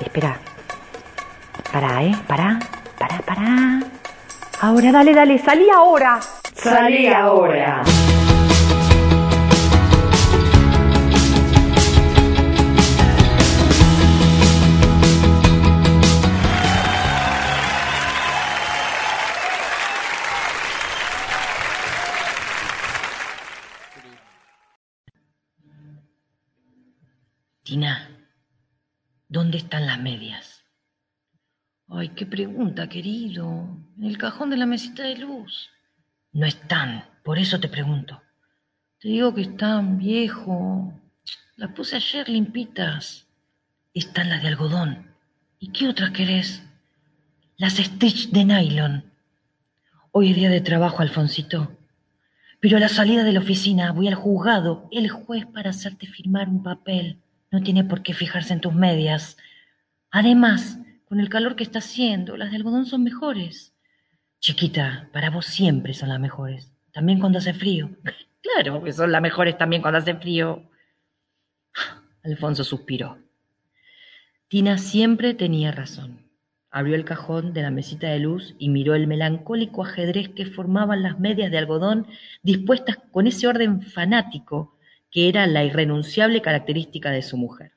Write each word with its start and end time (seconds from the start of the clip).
Espera. 0.00 0.36
Pará, 1.72 2.02
¿eh? 2.02 2.14
Pará, 2.26 2.58
pará, 2.98 3.18
pará. 3.24 3.80
Ahora, 4.60 4.92
dale, 4.92 5.14
dale, 5.14 5.38
salí 5.38 5.68
ahora. 5.70 6.18
Salí 6.54 7.06
ahora. 7.06 7.82
¿Dónde 29.50 29.64
están 29.64 29.86
las 29.86 29.98
medias? 29.98 30.64
Ay, 31.88 32.10
qué 32.10 32.24
pregunta, 32.24 32.88
querido. 32.88 33.80
En 33.98 34.04
el 34.04 34.16
cajón 34.16 34.48
de 34.48 34.56
la 34.56 34.64
mesita 34.64 35.02
de 35.02 35.16
luz. 35.16 35.70
No 36.30 36.46
están, 36.46 37.04
por 37.24 37.36
eso 37.36 37.58
te 37.58 37.68
pregunto. 37.68 38.22
Te 39.00 39.08
digo 39.08 39.34
que 39.34 39.40
están, 39.40 39.98
viejo. 39.98 40.94
Las 41.56 41.72
puse 41.72 41.96
ayer 41.96 42.28
limpitas. 42.28 43.26
Están 43.92 44.28
las 44.28 44.40
de 44.40 44.46
algodón. 44.50 45.16
¿Y 45.58 45.72
qué 45.72 45.88
otras 45.88 46.10
querés? 46.10 46.62
Las 47.56 47.74
stitch 47.74 48.30
de 48.30 48.44
nylon. 48.44 49.12
Hoy 50.12 50.30
es 50.30 50.36
día 50.36 50.48
de 50.48 50.60
trabajo, 50.60 51.02
Alfonsito. 51.02 51.76
Pero 52.60 52.76
a 52.76 52.80
la 52.80 52.88
salida 52.88 53.24
de 53.24 53.32
la 53.32 53.40
oficina 53.40 53.90
voy 53.90 54.06
al 54.06 54.14
juzgado, 54.14 54.88
el 54.92 55.10
juez, 55.10 55.44
para 55.46 55.70
hacerte 55.70 56.06
firmar 56.06 56.48
un 56.48 56.62
papel. 56.62 57.18
No 57.50 57.62
tiene 57.62 57.84
por 57.84 58.02
qué 58.02 58.14
fijarse 58.14 58.52
en 58.52 58.60
tus 58.60 58.74
medias. 58.74 59.36
Además, 60.10 60.78
con 61.06 61.20
el 61.20 61.28
calor 61.28 61.56
que 61.56 61.64
está 61.64 61.80
haciendo, 61.80 62.36
las 62.36 62.50
de 62.50 62.56
algodón 62.56 62.86
son 62.86 63.02
mejores. 63.02 63.74
Chiquita, 64.38 65.08
para 65.12 65.30
vos 65.30 65.46
siempre 65.46 65.92
son 65.92 66.08
las 66.08 66.20
mejores. 66.20 66.72
También 66.92 67.18
cuando 67.18 67.38
hace 67.38 67.52
frío. 67.52 67.90
Claro 68.42 68.82
que 68.82 68.92
son 68.94 69.12
las 69.12 69.20
mejores 69.20 69.58
también 69.58 69.82
cuando 69.82 69.98
hace 69.98 70.14
frío. 70.14 70.62
Alfonso 72.24 72.64
suspiró. 72.64 73.18
Tina 74.48 74.78
siempre 74.78 75.34
tenía 75.34 75.72
razón. 75.72 76.30
Abrió 76.70 76.94
el 76.94 77.04
cajón 77.04 77.52
de 77.52 77.62
la 77.62 77.70
mesita 77.70 78.08
de 78.08 78.18
luz 78.18 78.54
y 78.58 78.70
miró 78.70 78.94
el 78.94 79.06
melancólico 79.06 79.84
ajedrez 79.84 80.30
que 80.30 80.46
formaban 80.46 81.02
las 81.02 81.20
medias 81.20 81.50
de 81.50 81.58
algodón 81.58 82.06
dispuestas 82.42 82.96
con 83.12 83.26
ese 83.26 83.46
orden 83.46 83.82
fanático 83.82 84.78
que 85.10 85.28
era 85.28 85.46
la 85.46 85.64
irrenunciable 85.64 86.40
característica 86.42 87.10
de 87.10 87.22
su 87.22 87.36
mujer. 87.36 87.72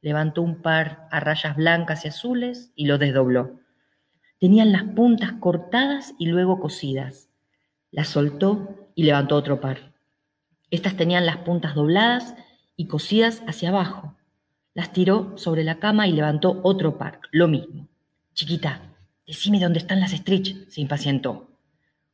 Levantó 0.00 0.42
un 0.42 0.62
par 0.62 1.08
a 1.10 1.20
rayas 1.20 1.56
blancas 1.56 2.04
y 2.04 2.08
azules 2.08 2.72
y 2.74 2.86
lo 2.86 2.98
desdobló. 2.98 3.60
Tenían 4.38 4.72
las 4.72 4.84
puntas 4.84 5.32
cortadas 5.40 6.14
y 6.18 6.26
luego 6.26 6.60
cosidas. 6.60 7.28
Las 7.90 8.08
soltó 8.08 8.90
y 8.94 9.04
levantó 9.04 9.36
otro 9.36 9.60
par. 9.60 9.92
Estas 10.70 10.96
tenían 10.96 11.26
las 11.26 11.38
puntas 11.38 11.74
dobladas 11.74 12.34
y 12.76 12.86
cosidas 12.86 13.42
hacia 13.46 13.68
abajo. 13.68 14.16
Las 14.74 14.92
tiró 14.92 15.38
sobre 15.38 15.64
la 15.64 15.78
cama 15.78 16.08
y 16.08 16.12
levantó 16.12 16.60
otro 16.64 16.98
par, 16.98 17.20
lo 17.30 17.46
mismo. 17.46 17.88
Chiquita, 18.34 18.80
decime 19.26 19.60
dónde 19.60 19.78
están 19.78 20.00
las 20.00 20.10
stritch, 20.10 20.68
se 20.68 20.80
impacientó. 20.80 21.48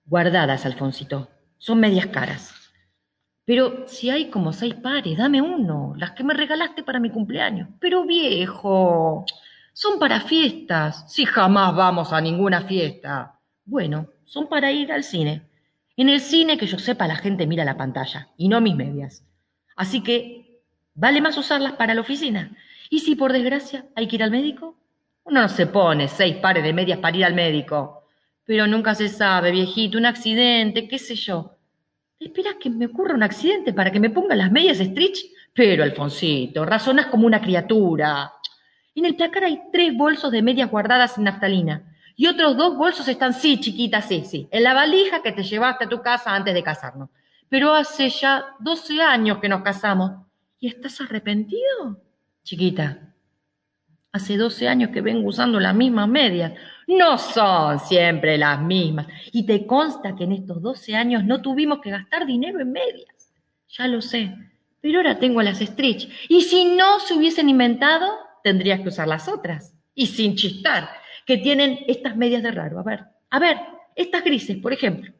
Guardadas, 0.04 0.66
Alfonsito. 0.66 1.30
Son 1.58 1.80
medias 1.80 2.06
caras. 2.06 2.59
Pero 3.50 3.82
si 3.88 4.10
hay 4.10 4.30
como 4.30 4.52
seis 4.52 4.76
pares, 4.76 5.18
dame 5.18 5.42
uno, 5.42 5.92
las 5.96 6.12
que 6.12 6.22
me 6.22 6.34
regalaste 6.34 6.84
para 6.84 7.00
mi 7.00 7.10
cumpleaños. 7.10 7.68
Pero 7.80 8.04
viejo, 8.04 9.26
son 9.72 9.98
para 9.98 10.20
fiestas. 10.20 11.12
Si 11.12 11.24
jamás 11.24 11.74
vamos 11.74 12.12
a 12.12 12.20
ninguna 12.20 12.60
fiesta. 12.60 13.40
Bueno, 13.64 14.06
son 14.24 14.48
para 14.48 14.70
ir 14.70 14.92
al 14.92 15.02
cine. 15.02 15.42
En 15.96 16.08
el 16.08 16.20
cine, 16.20 16.58
que 16.58 16.68
yo 16.68 16.78
sepa, 16.78 17.08
la 17.08 17.16
gente 17.16 17.48
mira 17.48 17.64
la 17.64 17.76
pantalla 17.76 18.28
y 18.36 18.46
no 18.46 18.60
mis 18.60 18.76
medias. 18.76 19.26
Así 19.74 20.00
que 20.00 20.62
vale 20.94 21.20
más 21.20 21.36
usarlas 21.36 21.72
para 21.72 21.94
la 21.94 22.02
oficina. 22.02 22.56
Y 22.88 23.00
si 23.00 23.16
por 23.16 23.32
desgracia 23.32 23.86
hay 23.96 24.06
que 24.06 24.14
ir 24.14 24.22
al 24.22 24.30
médico, 24.30 24.76
uno 25.24 25.40
no 25.40 25.48
se 25.48 25.66
pone 25.66 26.06
seis 26.06 26.36
pares 26.36 26.62
de 26.62 26.72
medias 26.72 27.00
para 27.00 27.16
ir 27.16 27.24
al 27.24 27.34
médico. 27.34 28.04
Pero 28.44 28.68
nunca 28.68 28.94
se 28.94 29.08
sabe, 29.08 29.50
viejito, 29.50 29.98
un 29.98 30.06
accidente, 30.06 30.86
qué 30.86 31.00
sé 31.00 31.16
yo. 31.16 31.56
¿Esperas 32.20 32.56
que 32.60 32.68
me 32.68 32.84
ocurra 32.84 33.14
un 33.14 33.22
accidente 33.22 33.72
para 33.72 33.90
que 33.90 33.98
me 33.98 34.10
ponga 34.10 34.36
las 34.36 34.52
medias 34.52 34.76
stretch? 34.76 35.20
Pero, 35.54 35.82
Alfonsito, 35.82 36.66
razonas 36.66 37.06
como 37.06 37.26
una 37.26 37.40
criatura. 37.40 38.30
En 38.94 39.06
el 39.06 39.16
placar 39.16 39.44
hay 39.44 39.62
tres 39.72 39.96
bolsos 39.96 40.30
de 40.30 40.42
medias 40.42 40.70
guardadas 40.70 41.16
en 41.16 41.24
naftalina. 41.24 41.96
Y 42.16 42.26
otros 42.26 42.58
dos 42.58 42.76
bolsos 42.76 43.08
están, 43.08 43.32
sí, 43.32 43.58
chiquita, 43.58 44.02
sí, 44.02 44.24
sí, 44.26 44.46
en 44.50 44.64
la 44.64 44.74
valija 44.74 45.22
que 45.22 45.32
te 45.32 45.42
llevaste 45.42 45.86
a 45.86 45.88
tu 45.88 46.02
casa 46.02 46.34
antes 46.34 46.52
de 46.52 46.62
casarnos. 46.62 47.08
Pero 47.48 47.72
hace 47.72 48.10
ya 48.10 48.44
12 48.58 49.00
años 49.00 49.38
que 49.38 49.48
nos 49.48 49.62
casamos. 49.62 50.12
¿Y 50.58 50.68
estás 50.68 51.00
arrepentido? 51.00 52.02
Chiquita, 52.44 53.14
hace 54.12 54.36
12 54.36 54.68
años 54.68 54.90
que 54.90 55.00
vengo 55.00 55.26
usando 55.26 55.58
las 55.58 55.74
mismas 55.74 56.06
medias. 56.06 56.52
No 56.90 57.18
son 57.18 57.78
siempre 57.78 58.36
las 58.36 58.60
mismas. 58.60 59.06
Y 59.30 59.46
te 59.46 59.64
consta 59.64 60.16
que 60.16 60.24
en 60.24 60.32
estos 60.32 60.60
12 60.60 60.96
años 60.96 61.24
no 61.24 61.40
tuvimos 61.40 61.80
que 61.80 61.90
gastar 61.90 62.26
dinero 62.26 62.60
en 62.60 62.72
medias. 62.72 63.32
Ya 63.68 63.86
lo 63.86 64.02
sé. 64.02 64.34
Pero 64.80 64.98
ahora 64.98 65.18
tengo 65.18 65.40
las 65.40 65.60
stretch. 65.60 66.08
Y 66.28 66.42
si 66.42 66.64
no 66.64 66.98
se 66.98 67.14
hubiesen 67.14 67.48
inventado, 67.48 68.10
tendrías 68.42 68.80
que 68.80 68.88
usar 68.88 69.06
las 69.06 69.28
otras. 69.28 69.72
Y 69.94 70.06
sin 70.06 70.34
chistar, 70.34 70.90
que 71.26 71.38
tienen 71.38 71.78
estas 71.86 72.16
medias 72.16 72.42
de 72.42 72.50
raro. 72.50 72.80
A 72.80 72.82
ver, 72.82 73.04
a 73.30 73.38
ver, 73.38 73.58
estas 73.94 74.24
grises, 74.24 74.56
por 74.56 74.72
ejemplo. 74.72 75.12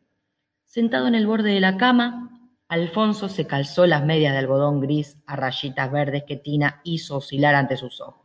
Sentado 0.65 1.07
en 1.07 1.15
el 1.15 1.27
borde 1.27 1.53
de 1.53 1.61
la 1.61 1.77
cama, 1.77 2.31
Alfonso 2.67 3.29
se 3.29 3.47
calzó 3.47 3.87
las 3.87 4.05
medias 4.05 4.33
de 4.33 4.39
algodón 4.39 4.81
gris 4.81 5.19
a 5.27 5.37
rayitas 5.37 5.93
verdes 5.93 6.25
que 6.27 6.37
Tina 6.37 6.81
hizo 6.83 7.19
oscilar 7.19 7.55
ante 7.55 7.77
sus 7.77 8.01
ojos. 8.01 8.20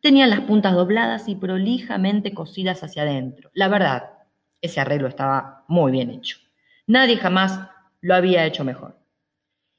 Tenían 0.00 0.30
las 0.30 0.40
puntas 0.40 0.74
dobladas 0.74 1.28
y 1.28 1.34
prolijamente 1.34 2.32
cosidas 2.32 2.84
hacia 2.84 3.02
adentro. 3.02 3.50
La 3.54 3.68
verdad, 3.68 4.10
ese 4.60 4.80
arreglo 4.80 5.08
estaba 5.08 5.64
muy 5.68 5.90
bien 5.90 6.10
hecho. 6.10 6.38
Nadie 6.86 7.16
jamás 7.16 7.68
lo 8.00 8.14
había 8.14 8.46
hecho 8.46 8.64
mejor. 8.64 8.98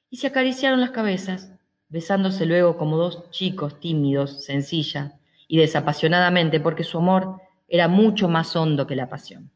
Y 0.10 0.18
se 0.18 0.28
acariciaron 0.28 0.82
las 0.82 0.92
cabezas, 0.92 1.52
besándose 1.88 2.46
luego 2.46 2.78
como 2.78 2.98
dos 2.98 3.30
chicos 3.32 3.80
tímidos, 3.80 4.44
sencilla 4.44 5.14
y 5.48 5.58
desapasionadamente, 5.58 6.60
porque 6.60 6.84
su 6.84 6.98
amor 6.98 7.42
era 7.68 7.88
mucho 7.88 8.28
más 8.28 8.56
hondo 8.56 8.88
que 8.88 8.96
la 8.96 9.10
pasión. 9.10 9.52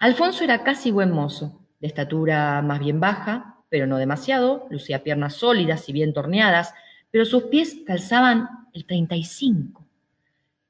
Alfonso 0.00 0.44
era 0.44 0.62
casi 0.62 0.90
buen 0.90 1.10
mozo, 1.10 1.60
de 1.80 1.86
estatura 1.86 2.62
más 2.62 2.80
bien 2.80 3.00
baja, 3.00 3.56
pero 3.68 3.86
no 3.86 3.98
demasiado, 3.98 4.66
lucía 4.70 5.02
piernas 5.02 5.34
sólidas 5.34 5.88
y 5.88 5.92
bien 5.92 6.12
torneadas, 6.12 6.74
pero 7.10 7.24
sus 7.24 7.44
pies 7.44 7.78
calzaban 7.86 8.65
el 8.76 8.84
35. 8.84 9.84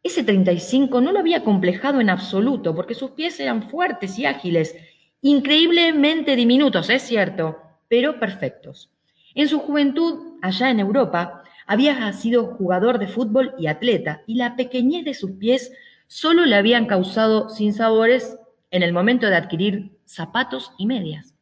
Ese 0.03 0.22
35 0.22 1.00
no 1.00 1.11
lo 1.11 1.19
había 1.19 1.43
complejado 1.43 2.00
en 2.00 2.09
absoluto, 2.09 2.75
porque 2.75 2.94
sus 2.94 3.11
pies 3.11 3.39
eran 3.41 3.69
fuertes 3.69 4.19
y 4.19 4.25
ágiles, 4.25 4.77
increíblemente 5.21 6.37
diminutos, 6.37 6.89
es 6.89 7.03
cierto, 7.03 7.59
pero 7.89 8.21
perfectos. 8.21 8.91
En 9.34 9.49
su 9.49 9.59
juventud, 9.59 10.39
allá 10.41 10.71
en 10.71 10.78
Europa, 10.78 11.43
había 11.67 12.12
sido 12.12 12.55
jugador 12.55 13.00
de 13.00 13.09
fútbol 13.09 13.55
y 13.59 13.67
atleta, 13.67 14.23
y 14.27 14.37
la 14.37 14.55
pequeñez 14.55 15.05
de 15.05 15.15
sus 15.15 15.33
pies 15.33 15.73
solo 16.06 16.44
le 16.44 16.55
habían 16.55 16.87
causado 16.87 17.49
sinsabores 17.49 18.38
en 18.71 18.84
el 18.84 18.93
momento 18.93 19.27
de 19.27 19.34
adquirir 19.34 19.99
zapatos 20.05 20.71
y 20.78 20.87
medias. 20.87 21.34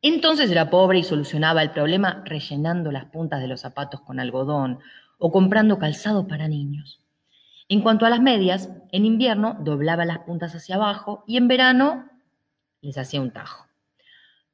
Entonces 0.00 0.50
era 0.50 0.70
pobre 0.70 1.00
y 1.00 1.04
solucionaba 1.04 1.62
el 1.62 1.72
problema 1.72 2.22
rellenando 2.24 2.90
las 2.90 3.04
puntas 3.04 3.42
de 3.42 3.48
los 3.48 3.60
zapatos 3.60 4.00
con 4.00 4.18
algodón 4.18 4.78
o 5.20 5.30
comprando 5.30 5.78
calzado 5.78 6.26
para 6.26 6.48
niños. 6.48 7.00
En 7.68 7.82
cuanto 7.82 8.04
a 8.04 8.10
las 8.10 8.20
medias, 8.20 8.68
en 8.90 9.04
invierno 9.04 9.56
doblaba 9.60 10.04
las 10.04 10.18
puntas 10.20 10.56
hacia 10.56 10.74
abajo 10.74 11.22
y 11.28 11.36
en 11.36 11.46
verano 11.46 12.10
les 12.80 12.98
hacía 12.98 13.20
un 13.20 13.30
tajo. 13.30 13.66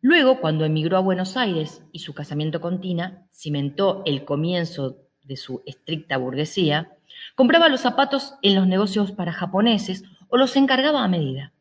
Luego, 0.02 0.38
cuando 0.38 0.66
emigró 0.66 0.98
a 0.98 1.00
Buenos 1.00 1.38
Aires 1.38 1.82
y 1.92 2.00
su 2.00 2.12
casamiento 2.12 2.60
con 2.60 2.82
Tina 2.82 3.26
cimentó 3.32 4.02
el 4.04 4.26
comienzo 4.26 4.98
de 5.22 5.38
su 5.38 5.62
estricta 5.64 6.18
burguesía, 6.18 6.92
compraba 7.34 7.70
los 7.70 7.80
zapatos 7.80 8.34
en 8.42 8.54
los 8.54 8.66
negocios 8.66 9.12
para 9.12 9.32
japoneses 9.32 10.04
o 10.28 10.36
los 10.36 10.54
encargaba 10.56 11.02
a 11.02 11.08
medida. 11.08 11.54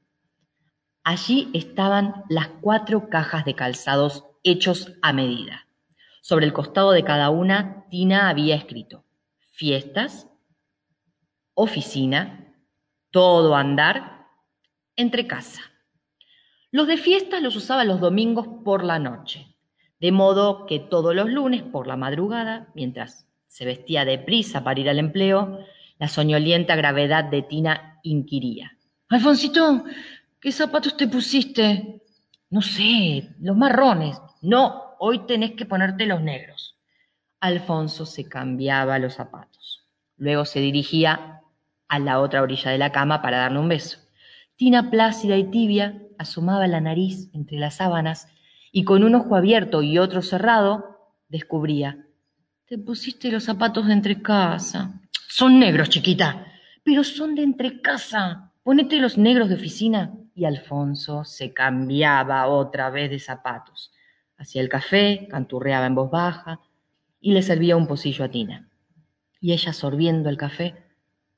Allí 1.05 1.49
estaban 1.53 2.25
las 2.27 2.49
cuatro 2.59 3.09
cajas 3.09 3.45
de 3.45 3.55
calzados 3.55 4.25
hechos 4.43 4.91
a 5.01 5.13
medida. 5.13 5.67
Sobre 6.19 6.45
el 6.45 6.51
costado 6.51 6.91
de 6.91 7.05
cada 7.05 7.29
una, 7.29 7.85
Tina 7.89 8.27
había 8.27 8.55
escrito 8.55 9.04
fiestas, 9.55 10.27
oficina, 11.53 12.53
todo 13.09 13.55
andar, 13.55 14.27
entre 14.97 15.27
casa. 15.27 15.61
Los 16.71 16.87
de 16.87 16.97
fiestas 16.97 17.41
los 17.41 17.55
usaba 17.55 17.85
los 17.85 18.01
domingos 18.01 18.47
por 18.65 18.83
la 18.83 18.99
noche, 18.99 19.55
de 20.01 20.11
modo 20.11 20.65
que 20.65 20.79
todos 20.79 21.15
los 21.15 21.29
lunes 21.29 21.63
por 21.63 21.87
la 21.87 21.95
madrugada, 21.95 22.67
mientras 22.75 23.29
se 23.47 23.63
vestía 23.63 24.03
deprisa 24.03 24.65
para 24.65 24.81
ir 24.81 24.89
al 24.89 24.99
empleo, 24.99 25.59
la 25.99 26.09
soñolienta 26.09 26.75
gravedad 26.75 27.23
de 27.23 27.41
Tina 27.41 28.01
inquiría. 28.03 28.77
Alfonsito, 29.07 29.85
¿qué 30.41 30.51
zapatos 30.51 30.97
te 30.97 31.07
pusiste? 31.07 32.01
No 32.49 32.61
sé, 32.61 33.29
los 33.39 33.55
marrones. 33.55 34.17
No, 34.41 34.95
hoy 34.99 35.25
tenés 35.25 35.53
que 35.53 35.65
ponerte 35.65 36.05
los 36.05 36.21
negros. 36.21 36.74
Alfonso 37.45 38.05
se 38.05 38.27
cambiaba 38.27 38.99
los 38.99 39.13
zapatos. 39.13 39.85
Luego 40.17 40.45
se 40.45 40.59
dirigía 40.59 41.41
a 41.87 41.99
la 41.99 42.19
otra 42.19 42.41
orilla 42.41 42.71
de 42.71 42.77
la 42.77 42.91
cama 42.91 43.21
para 43.21 43.37
darle 43.37 43.59
un 43.59 43.69
beso. 43.69 43.99
Tina, 44.55 44.89
plácida 44.89 45.37
y 45.37 45.51
tibia, 45.51 46.01
asomaba 46.17 46.67
la 46.67 46.81
nariz 46.81 47.29
entre 47.33 47.57
las 47.59 47.75
sábanas 47.75 48.27
y 48.71 48.83
con 48.83 49.03
un 49.03 49.15
ojo 49.15 49.35
abierto 49.35 49.83
y 49.83 49.97
otro 49.97 50.21
cerrado, 50.21 51.13
descubría. 51.27 52.07
Te 52.65 52.77
pusiste 52.77 53.31
los 53.31 53.43
zapatos 53.43 53.87
de 53.87 53.93
entrecasa. 53.93 55.01
Son 55.27 55.59
negros, 55.59 55.89
chiquita, 55.89 56.47
pero 56.83 57.03
son 57.03 57.35
de 57.35 57.43
entrecasa. 57.43 58.53
Ponete 58.63 58.97
los 58.97 59.17
negros 59.17 59.49
de 59.49 59.55
oficina. 59.55 60.13
Y 60.33 60.45
Alfonso 60.45 61.23
se 61.23 61.53
cambiaba 61.53 62.47
otra 62.47 62.89
vez 62.89 63.09
de 63.09 63.19
zapatos. 63.19 63.93
Hacía 64.37 64.61
el 64.61 64.67
café, 64.67 65.27
canturreaba 65.29 65.85
en 65.85 65.95
voz 65.95 66.09
baja 66.09 66.59
y 67.25 67.31
le 67.31 67.41
servía 67.41 67.75
un 67.75 67.87
pocillo 67.87 68.23
a 68.23 68.29
Tina. 68.29 68.69
Y 69.41 69.51
ella 69.51 69.73
sorbiendo 69.73 70.29
el 70.29 70.37
café, 70.37 70.75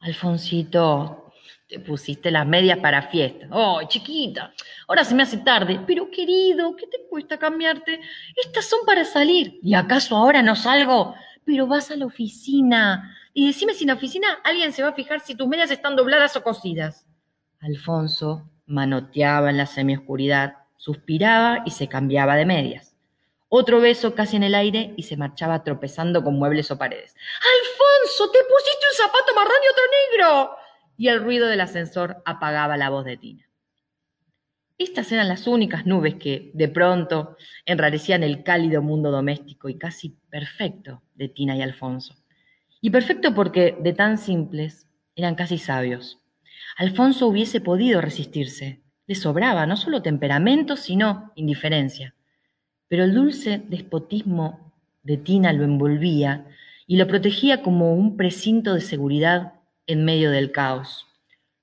Alfonsito, 0.02 1.32
te 1.70 1.80
pusiste 1.80 2.30
las 2.30 2.46
medias 2.46 2.80
para 2.80 3.04
fiesta. 3.04 3.48
¡Oh, 3.52 3.82
chiquita! 3.88 4.52
Ahora 4.90 5.06
se 5.06 5.16
me 5.16 5.24
hace 5.24 5.38
tarde. 5.38 5.80
Pero 5.88 6.12
querido, 6.12 6.76
¿qué 6.76 6.88
te 6.88 7.08
cuesta 7.10 7.40
cambiarte? 7.40 8.02
Estas 8.36 8.66
son 8.66 8.80
para 8.86 9.06
salir. 9.06 9.62
¿Y 9.64 9.76
acaso 9.76 10.18
ahora 10.18 10.42
no 10.42 10.58
salgo? 10.58 11.16
Pero 11.46 11.68
vas 11.68 11.90
a 11.90 11.96
la 11.96 12.08
oficina. 12.08 13.16
Y 13.34 13.48
decime 13.48 13.74
si 13.74 13.86
en 13.86 13.88
la 13.88 13.94
oficina 13.94 14.28
alguien 14.44 14.74
se 14.74 14.84
va 14.84 14.90
a 14.90 14.94
fijar 14.94 15.22
si 15.22 15.36
tus 15.36 15.48
medias 15.48 15.72
están 15.72 15.96
dobladas 15.96 16.36
o 16.36 16.44
cosidas. 16.44 17.08
Alfonso 17.62 18.52
manoteaba 18.66 19.52
en 19.52 19.56
la 19.56 19.66
semioscuridad, 19.66 20.56
suspiraba 20.76 21.64
y 21.66 21.72
se 21.72 21.88
cambiaba 21.88 22.36
de 22.36 22.46
medias. 22.46 22.97
Otro 23.50 23.80
beso 23.80 24.14
casi 24.14 24.36
en 24.36 24.44
el 24.44 24.56
aire 24.56 24.94
y 24.98 25.04
se 25.04 25.18
marchaba 25.18 25.64
tropezando 25.64 26.24
con 26.24 26.38
muebles 26.38 26.70
o 26.72 26.78
paredes. 26.78 27.16
¡Alfonso! 27.16 28.32
¡Te 28.32 28.40
pusiste 28.40 28.86
un 28.92 28.98
zapato 28.98 29.34
marrón 29.34 29.58
y 29.64 29.72
otro 29.72 29.84
negro! 29.92 30.58
y 30.98 31.08
el 31.10 31.24
ruido 31.24 31.48
del 31.48 31.62
ascensor 31.62 32.22
apagaba 32.26 32.76
la 32.76 32.90
voz 32.90 33.06
de 33.06 33.18
Tina. 33.18 33.48
Estas 34.80 35.12
eran 35.12 35.28
las 35.28 35.48
únicas 35.48 35.86
nubes 35.86 36.16
que, 36.16 36.52
de 36.54 36.68
pronto, 36.68 37.38
enrarecían 37.66 38.24
el 38.24 38.44
cálido 38.44 38.82
mundo 38.82 39.12
doméstico 39.12 39.70
y 39.70 39.78
casi 39.78 40.18
perfecto 40.30 41.02
de 41.16 41.30
Tina 41.30 41.56
y 41.56 41.62
Alfonso. 41.62 42.16
Y 42.82 42.90
perfecto 42.90 43.34
porque, 43.34 43.76
de 43.80 43.94
tan 43.94 44.18
simples, 44.18 44.88
eran 45.16 45.36
casi 45.36 45.58
sabios. 45.58 46.20
Alfonso 46.78 47.28
hubiese 47.28 47.60
podido 47.60 48.02
resistirse. 48.02 48.82
Le 49.08 49.16
sobraba 49.16 49.66
no 49.66 49.78
solo 49.78 50.04
temperamento, 50.04 50.76
sino 50.76 51.32
indiferencia. 51.36 52.14
Pero 52.88 53.04
el 53.04 53.14
dulce 53.14 53.64
despotismo 53.68 54.72
de 55.04 55.18
Tina 55.18 55.54
lo 55.54 55.64
envolvía 55.64 56.46
y 56.86 56.98
lo 56.98 57.08
protegía 57.08 57.62
como 57.62 57.94
un 57.94 58.18
precinto 58.18 58.74
de 58.74 58.82
seguridad 58.82 59.54
en 59.86 60.06
medio 60.06 60.32
del 60.32 60.52
caos. 60.52 61.06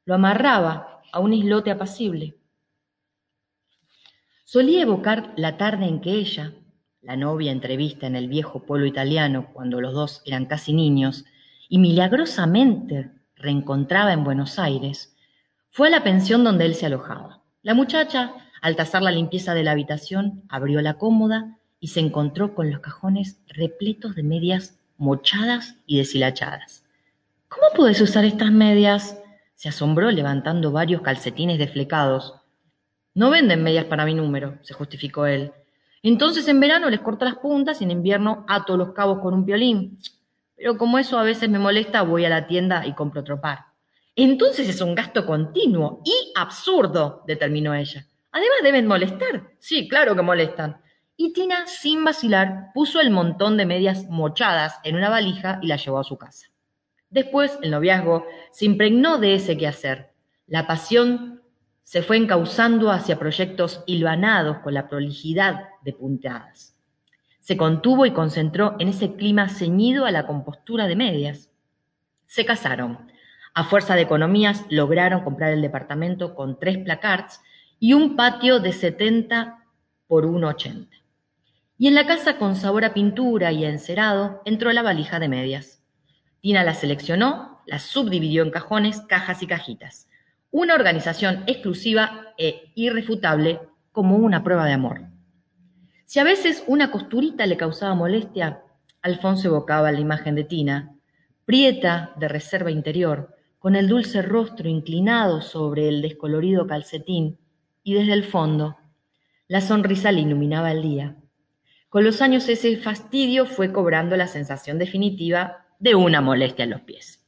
Lo 0.05 0.15
amarraba 0.15 1.03
a 1.13 1.21
un 1.21 1.33
islote 1.33 1.71
apacible. 1.71 2.37
Solía 4.45 4.83
evocar 4.83 5.33
la 5.37 5.57
tarde 5.57 5.87
en 5.87 6.01
que 6.01 6.13
ella, 6.13 6.53
la 7.01 7.17
novia 7.17 7.53
entrevista 7.53 8.07
en 8.07 8.17
el 8.17 8.29
viejo 8.29 8.65
pueblo 8.65 8.87
italiano 8.87 9.51
cuando 9.53 9.81
los 9.81 9.95
dos 9.95 10.23
eran 10.27 10.47
casi 10.47 10.73
niños, 10.73 11.25
y 11.69 11.79
milagrosamente 11.79 13.11
reencontraba 13.37 14.13
en 14.13 14.25
Buenos 14.25 14.59
Aires, 14.59 15.17
fue 15.71 15.89
a 15.89 15.91
la 15.91 16.05
pensión 16.05 16.45
donde 16.45 16.67
él 16.67 16.75
se 16.75 16.87
alojaba. 16.87 17.43
La 17.63 17.75
muchacha, 17.75 18.35
al 18.65 18.77
tasar 18.77 19.03
la 19.03 19.11
limpieza 19.11 19.53
de 19.53 19.63
la 19.63 19.73
habitación, 19.73 20.43
abrió 20.49 20.81
la 20.81 20.95
cómoda 20.95 21.59
y 21.81 21.89
se 21.89 22.01
encontró 22.01 22.55
con 22.55 22.71
los 22.71 22.81
cajones 22.81 23.39
repletos 23.47 24.15
de 24.15 24.23
medias 24.23 24.81
mochadas 24.97 25.77
y 25.85 25.99
deshilachadas. 25.99 26.83
¿Cómo 27.51 27.67
puedes 27.77 28.01
usar 28.01 28.25
estas 28.25 28.51
medias? 28.53 29.21
Se 29.55 29.69
asombró 29.69 30.11
levantando 30.11 30.73
varios 30.73 31.03
calcetines 31.03 31.59
desflecados. 31.59 32.37
No 33.13 33.29
venden 33.29 33.63
medias 33.63 33.85
para 33.85 34.07
mi 34.07 34.15
número, 34.15 34.57
se 34.63 34.73
justificó 34.73 35.27
él. 35.27 35.53
Entonces 36.03 36.49
en 36.49 36.59
verano 36.59 36.89
les 36.89 37.01
corto 37.01 37.27
las 37.27 37.37
puntas 37.37 37.83
y 37.83 37.85
en 37.85 37.91
invierno 37.91 38.47
ato 38.49 38.79
los 38.79 38.95
cabos 38.95 39.19
con 39.21 39.35
un 39.35 39.45
violín. 39.45 39.99
Pero 40.57 40.79
como 40.79 40.99
eso 40.99 41.19
a 41.19 41.23
veces 41.23 41.51
me 41.51 41.59
molesta, 41.59 42.01
voy 42.01 42.25
a 42.25 42.31
la 42.31 42.47
tienda 42.47 42.87
y 42.87 42.95
compro 42.95 43.21
otro 43.21 43.43
par. 43.43 43.59
Entonces 44.17 44.67
es 44.71 44.81
un 44.81 44.95
gasto 44.95 45.27
continuo 45.27 46.01
y 46.03 46.33
absurdo, 46.35 47.25
determinó 47.27 47.75
ella. 47.75 48.07
Además 48.35 48.59
deben 48.65 48.89
molestar. 48.89 49.53
Sí, 49.61 49.89
claro 49.89 50.17
que 50.17 50.23
molestan. 50.23 50.83
Y 51.17 51.33
Tina, 51.33 51.69
sin 51.69 52.03
vacilar, 52.03 52.73
puso 52.75 53.01
el 53.01 53.11
montón 53.11 53.57
de 53.57 53.65
medias 53.65 54.09
mochadas 54.11 54.81
en 54.83 54.97
una 54.97 55.09
valija 55.09 55.61
y 55.63 55.69
la 55.69 55.77
llevó 55.77 56.01
a 56.01 56.05
su 56.05 56.19
casa. 56.19 56.49
Después, 57.11 57.57
el 57.63 57.71
noviazgo 57.71 58.27
se 58.51 58.65
impregnó 58.65 59.19
de 59.19 59.35
ese 59.35 59.57
quehacer. 59.57 60.11
La 60.49 60.67
pasión 60.67 61.43
se 61.85 62.03
fue 62.03 62.17
encauzando 62.17 62.91
hacia 62.91 63.21
proyectos 63.21 63.85
hilvanados 63.87 64.59
con 64.65 64.75
la 64.75 64.89
prolijidad 64.89 65.69
de 65.85 65.93
puntadas. 65.93 66.77
Se 67.39 67.57
contuvo 67.57 68.05
y 68.05 68.11
concentró 68.11 68.75
en 68.81 68.89
ese 68.89 69.15
clima 69.15 69.49
ceñido 69.49 70.07
a 70.07 70.11
la 70.11 70.27
compostura 70.27 70.89
de 70.89 70.97
medias. 70.97 71.51
Se 72.27 72.45
casaron. 72.45 73.13
A 73.55 73.63
fuerza 73.63 73.95
de 73.95 74.03
economías 74.03 74.65
lograron 74.71 75.23
comprar 75.23 75.53
el 75.53 75.63
departamento 75.63 76.35
con 76.35 76.59
tres 76.59 76.79
placards 76.79 77.41
y 77.79 77.93
un 77.93 78.17
patio 78.17 78.61
de 78.61 78.73
70 78.73 79.65
por 80.07 80.27
1,80. 80.27 80.89
Y 81.77 81.89
en 81.89 81.95
la 81.95 82.07
casa 82.07 82.39
con 82.39 82.57
sabor 82.57 82.85
a 82.85 82.95
pintura 82.95 83.53
y 83.53 83.65
encerado 83.65 84.41
entró 84.45 84.73
la 84.73 84.83
valija 84.83 85.19
de 85.19 85.29
medias. 85.29 85.83
Tina 86.41 86.63
las 86.63 86.79
seleccionó, 86.79 87.63
las 87.67 87.83
subdividió 87.83 88.43
en 88.43 88.51
cajones, 88.51 89.01
cajas 89.01 89.43
y 89.43 89.47
cajitas. 89.47 90.09
Una 90.51 90.75
organización 90.75 91.43
exclusiva 91.47 92.35
e 92.39 92.71
irrefutable 92.75 93.61
como 93.93 94.17
una 94.17 94.45
prueba 94.45 94.67
de 94.67 94.73
amor. 94.73 95.03
Si 96.05 96.21
a 96.21 96.25
veces 96.25 96.63
una 96.67 96.91
costurita 96.91 97.47
le 97.47 97.57
causaba 97.57 97.95
molestia, 97.95 98.63
Alfonso 99.03 99.49
evocaba 99.49 99.91
la 99.91 100.01
imagen 100.01 100.35
de 100.35 100.45
Tina, 100.45 100.95
prieta 101.45 102.13
de 102.17 102.29
reserva 102.29 102.71
interior, 102.71 103.35
con 103.59 103.77
el 103.77 103.89
dulce 103.89 104.23
rostro 104.23 104.69
inclinado 104.69 105.41
sobre 105.41 105.89
el 105.89 106.03
descolorido 106.03 106.67
calcetín, 106.67 107.39
y 107.85 107.95
desde 107.95 108.15
el 108.15 108.25
fondo, 108.25 108.77
la 109.47 109.61
sonrisa 109.61 110.11
le 110.11 110.23
iluminaba 110.23 110.73
el 110.73 110.83
día. 110.83 111.17
Con 111.91 112.03
los 112.03 112.23
años 112.23 112.49
ese 112.49 112.77
fastidio 112.79 113.47
fue 113.47 113.73
cobrando 113.73 114.17
la 114.17 114.27
sensación 114.27 114.79
definitiva 114.79 115.67
de 115.79 115.95
una 115.95 116.21
molestia 116.21 116.65
en 116.65 116.71
los 116.71 116.81
pies. 116.81 117.25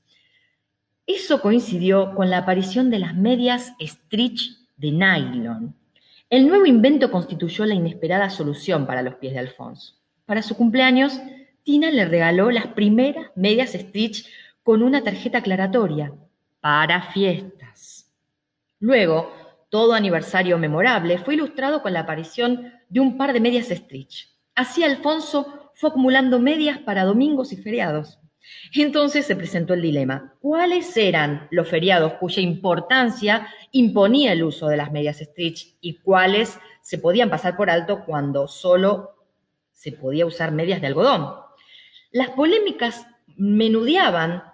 Eso 1.07 1.41
coincidió 1.41 2.15
con 2.17 2.31
la 2.31 2.39
aparición 2.39 2.91
de 2.91 2.99
las 2.99 3.15
medias 3.15 3.75
stretch 3.81 4.57
de 4.77 4.91
nylon. 4.91 5.77
El 6.29 6.49
nuevo 6.49 6.67
invento 6.67 7.13
constituyó 7.13 7.65
la 7.65 7.75
inesperada 7.75 8.29
solución 8.31 8.87
para 8.87 9.03
los 9.03 9.15
pies 9.17 9.35
de 9.35 9.39
Alfonso. 9.39 9.95
Para 10.25 10.43
su 10.43 10.57
cumpleaños, 10.57 11.21
Tina 11.63 11.91
le 11.91 12.07
regaló 12.07 12.51
las 12.51 12.67
primeras 12.69 13.31
medias 13.37 13.71
stretch 13.71 14.27
con 14.65 14.83
una 14.83 15.05
tarjeta 15.05 15.39
aclaratoria 15.39 16.13
para 16.61 17.13
fiestas. 17.13 18.11
Luego, 18.81 19.46
todo 19.69 19.95
aniversario 19.95 20.59
memorable 20.59 21.19
fue 21.19 21.35
ilustrado 21.35 21.83
con 21.83 21.93
la 21.93 22.01
aparición 22.01 22.73
de 22.89 23.01
un 23.01 23.17
par 23.17 23.33
de 23.33 23.41
medias 23.41 23.69
stretch. 23.69 24.29
Así 24.55 24.83
Alfonso 24.85 25.71
fue 25.75 25.91
acumulando 25.91 26.39
medias 26.39 26.79
para 26.79 27.05
domingos 27.05 27.53
y 27.53 27.57
feriados. 27.57 28.19
Entonces 28.75 29.27
se 29.27 29.37
presentó 29.37 29.75
el 29.75 29.83
dilema. 29.83 30.35
¿Cuáles 30.41 30.97
eran 30.97 31.49
los 31.51 31.69
feriados 31.69 32.15
cuya 32.15 32.41
importancia 32.43 33.49
imponía 33.73 34.33
el 34.33 34.45
uso 34.45 34.69
de 34.69 34.77
las 34.77 34.93
medias 34.93 35.19
stretch 35.19 35.75
y 35.81 35.99
cuáles 35.99 36.59
se 36.81 36.99
podían 36.99 37.29
pasar 37.29 37.57
por 37.57 37.71
alto 37.71 38.05
cuando 38.05 38.47
solo 38.47 39.17
se 39.73 39.93
podía 39.93 40.27
usar 40.27 40.53
medias 40.53 40.81
de 40.81 40.87
algodón? 40.87 41.35
Las 42.13 42.31
polémicas 42.31 43.07
menudeaban 43.37 44.45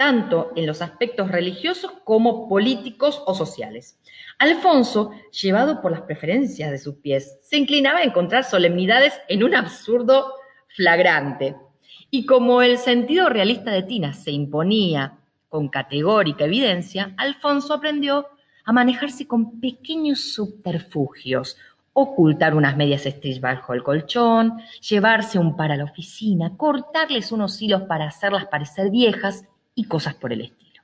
tanto 0.00 0.50
en 0.56 0.66
los 0.66 0.80
aspectos 0.80 1.30
religiosos 1.30 1.92
como 2.04 2.48
políticos 2.48 3.22
o 3.26 3.34
sociales. 3.34 4.00
Alfonso, 4.38 5.10
llevado 5.30 5.82
por 5.82 5.92
las 5.92 6.00
preferencias 6.00 6.70
de 6.70 6.78
sus 6.78 6.94
pies, 6.94 7.38
se 7.42 7.58
inclinaba 7.58 7.98
a 7.98 8.04
encontrar 8.04 8.44
solemnidades 8.44 9.12
en 9.28 9.44
un 9.44 9.54
absurdo 9.54 10.32
flagrante. 10.74 11.54
Y 12.10 12.24
como 12.24 12.62
el 12.62 12.78
sentido 12.78 13.28
realista 13.28 13.72
de 13.72 13.82
Tina 13.82 14.14
se 14.14 14.30
imponía 14.30 15.18
con 15.50 15.68
categórica 15.68 16.46
evidencia, 16.46 17.12
Alfonso 17.18 17.74
aprendió 17.74 18.26
a 18.64 18.72
manejarse 18.72 19.26
con 19.26 19.60
pequeños 19.60 20.32
subterfugios 20.32 21.58
ocultar 21.92 22.54
unas 22.54 22.74
medias 22.74 23.02
stretch 23.02 23.40
bajo 23.40 23.74
el 23.74 23.82
colchón, 23.82 24.62
llevarse 24.80 25.38
un 25.38 25.56
par 25.56 25.72
a 25.72 25.76
la 25.76 25.84
oficina, 25.84 26.56
cortarles 26.56 27.32
unos 27.32 27.60
hilos 27.60 27.82
para 27.82 28.06
hacerlas 28.06 28.46
parecer 28.46 28.90
viejas 28.90 29.44
y 29.80 29.84
cosas 29.84 30.14
por 30.14 30.30
el 30.30 30.42
estilo. 30.42 30.82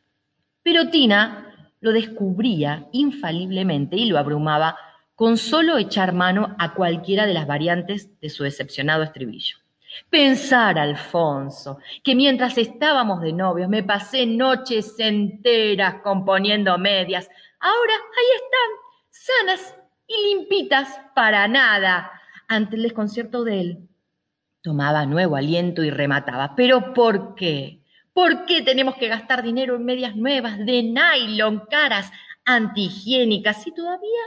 Pero 0.63 0.89
Tina 0.89 1.71
lo 1.81 1.93
descubría 1.93 2.89
infaliblemente 2.93 3.97
y 3.97 4.07
lo 4.07 4.19
abrumaba 4.19 4.79
con 5.15 5.37
solo 5.37 5.77
echar 5.77 6.15
mano 6.15 6.57
a 6.59 6.73
cualquiera 6.73 7.27
de 7.27 7.35
las 7.35 7.47
variantes 7.47 8.19
de 8.21 8.31
su 8.31 8.45
decepcionado 8.45 9.03
estribillo. 9.03 9.59
Pensar, 10.09 10.79
Alfonso, 10.79 11.79
que 12.03 12.15
mientras 12.15 12.57
estábamos 12.57 13.21
de 13.21 13.35
novios 13.35 13.69
me 13.69 13.83
pasé 13.83 14.25
noches 14.25 14.95
enteras 14.99 15.97
componiendo 16.03 16.79
medias. 16.79 17.29
Ahora 17.61 17.95
ahí 17.95 18.31
están, 18.35 18.71
sanas 19.11 19.75
y 20.07 20.35
limpitas 20.35 20.89
para 21.15 21.47
nada. 21.49 22.11
Ante 22.49 22.77
el 22.77 22.83
desconcierto 22.83 23.45
de 23.45 23.61
él, 23.61 23.89
tomaba 24.63 25.05
nuevo 25.05 25.37
aliento 25.37 25.85
y 25.85 25.91
remataba. 25.91 26.55
¿Pero 26.57 26.95
por 26.95 27.35
qué? 27.35 27.83
¿Por 28.17 28.47
qué 28.47 28.63
tenemos 28.63 28.97
que 28.97 29.09
gastar 29.09 29.43
dinero 29.43 29.77
en 29.77 29.85
medias 29.85 30.17
nuevas, 30.17 30.57
de 30.57 30.83
nylon, 30.83 31.65
caras, 31.71 32.11
antihigiénicas, 32.47 33.67
y 33.67 33.75
todavía 33.75 34.23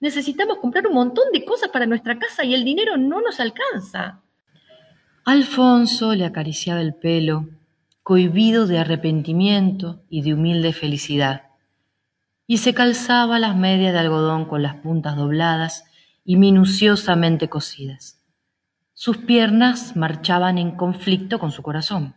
necesitamos 0.00 0.56
comprar 0.60 0.86
un 0.86 0.94
montón 0.94 1.24
de 1.30 1.44
cosas 1.44 1.68
para 1.68 1.84
nuestra 1.84 2.18
casa 2.18 2.42
y 2.42 2.54
el 2.54 2.64
dinero 2.64 2.96
no 2.96 3.20
nos 3.20 3.40
alcanza? 3.40 4.22
Alfonso 5.26 6.14
le 6.14 6.24
acariciaba 6.24 6.80
el 6.80 6.94
pelo, 6.94 7.50
cohibido 8.02 8.66
de 8.66 8.78
arrepentimiento 8.78 10.00
y 10.08 10.22
de 10.22 10.32
humilde 10.32 10.72
felicidad, 10.72 11.42
y 12.46 12.56
se 12.56 12.72
calzaba 12.72 13.38
las 13.38 13.56
medias 13.56 13.92
de 13.92 13.98
algodón 13.98 14.46
con 14.46 14.62
las 14.62 14.76
puntas 14.76 15.16
dobladas 15.16 15.84
y 16.24 16.36
minuciosamente 16.36 17.50
cosidas. 17.50 18.24
Sus 18.94 19.18
piernas 19.18 19.96
marchaban 19.96 20.56
en 20.56 20.78
conflicto 20.78 21.38
con 21.38 21.52
su 21.52 21.62
corazón. 21.62 22.14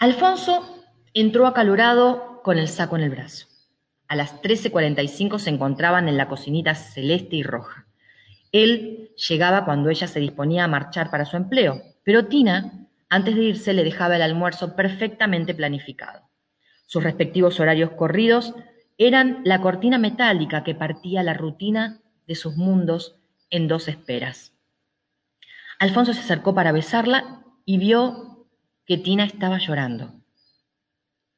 Alfonso 0.00 0.84
entró 1.12 1.48
acalorado 1.48 2.40
con 2.44 2.56
el 2.56 2.68
saco 2.68 2.94
en 2.96 3.02
el 3.02 3.10
brazo. 3.10 3.46
A 4.06 4.14
las 4.14 4.40
13.45 4.40 5.40
se 5.40 5.50
encontraban 5.50 6.08
en 6.08 6.16
la 6.16 6.28
cocinita 6.28 6.76
celeste 6.76 7.34
y 7.34 7.42
roja. 7.42 7.86
Él 8.52 9.10
llegaba 9.28 9.64
cuando 9.64 9.90
ella 9.90 10.06
se 10.06 10.20
disponía 10.20 10.64
a 10.64 10.68
marchar 10.68 11.10
para 11.10 11.24
su 11.24 11.36
empleo, 11.36 11.82
pero 12.04 12.26
Tina, 12.26 12.86
antes 13.08 13.34
de 13.34 13.42
irse, 13.42 13.72
le 13.72 13.82
dejaba 13.82 14.14
el 14.14 14.22
almuerzo 14.22 14.76
perfectamente 14.76 15.52
planificado. 15.52 16.28
Sus 16.86 17.02
respectivos 17.02 17.58
horarios 17.58 17.90
corridos 17.90 18.54
eran 18.98 19.40
la 19.44 19.60
cortina 19.60 19.98
metálica 19.98 20.62
que 20.62 20.76
partía 20.76 21.24
la 21.24 21.34
rutina 21.34 22.00
de 22.28 22.36
sus 22.36 22.56
mundos 22.56 23.16
en 23.50 23.66
dos 23.66 23.88
esperas. 23.88 24.52
Alfonso 25.80 26.14
se 26.14 26.20
acercó 26.20 26.54
para 26.54 26.70
besarla 26.70 27.42
y 27.64 27.78
vio 27.78 28.27
que 28.88 28.96
Tina 28.96 29.26
estaba 29.26 29.58
llorando. 29.58 30.14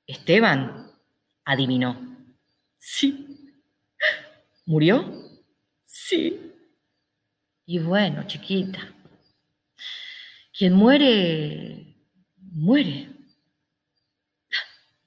Esteban, 0.06 0.92
adivinó. 1.44 2.16
Sí. 2.78 3.56
¿Murió? 4.66 5.12
Sí. 5.84 6.52
Y 7.66 7.80
bueno, 7.80 8.22
chiquita, 8.28 8.94
quien 10.56 10.74
muere, 10.74 11.96
muere. 12.36 13.10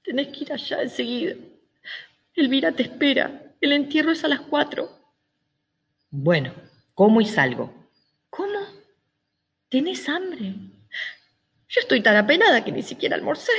Tenés 0.02 0.28
que 0.28 0.44
ir 0.44 0.52
allá 0.52 0.82
enseguida. 0.82 1.36
Elvira 2.34 2.72
te 2.72 2.82
espera. 2.82 3.54
El 3.58 3.72
entierro 3.72 4.12
es 4.12 4.22
a 4.22 4.28
las 4.28 4.42
cuatro. 4.42 4.90
Bueno, 6.10 6.52
como 6.92 7.22
y 7.22 7.24
salgo. 7.24 7.72
¿Cómo? 8.28 8.60
¿Tenés 9.70 10.06
hambre? 10.10 10.73
Yo 11.74 11.80
estoy 11.80 12.02
tan 12.02 12.14
apenada 12.14 12.62
que 12.62 12.70
ni 12.70 12.82
siquiera 12.82 13.16
almorcé. 13.16 13.50